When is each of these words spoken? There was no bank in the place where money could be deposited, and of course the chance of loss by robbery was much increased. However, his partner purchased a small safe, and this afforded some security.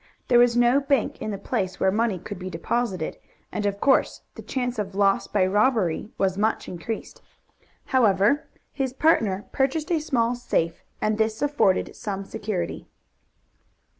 There 0.29 0.39
was 0.39 0.57
no 0.57 0.79
bank 0.79 1.21
in 1.21 1.29
the 1.29 1.37
place 1.37 1.79
where 1.79 1.91
money 1.91 2.17
could 2.17 2.39
be 2.39 2.49
deposited, 2.49 3.17
and 3.51 3.67
of 3.67 3.79
course 3.79 4.21
the 4.33 4.41
chance 4.41 4.79
of 4.79 4.95
loss 4.95 5.27
by 5.27 5.45
robbery 5.45 6.09
was 6.17 6.39
much 6.39 6.67
increased. 6.67 7.21
However, 7.85 8.47
his 8.73 8.93
partner 8.93 9.45
purchased 9.51 9.91
a 9.91 9.99
small 9.99 10.33
safe, 10.33 10.83
and 11.01 11.19
this 11.19 11.39
afforded 11.39 11.95
some 11.95 12.25
security. 12.25 12.87